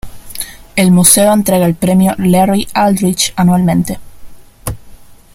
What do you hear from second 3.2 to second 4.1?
anualmente.·